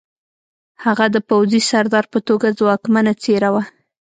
هغه 0.83 1.05
د 1.15 1.17
پوځي 1.29 1.59
سردار 1.69 2.05
په 2.13 2.19
توګه 2.27 2.55
ځواکمنه 2.59 3.13
څېره 3.23 3.49
وه 3.53 3.63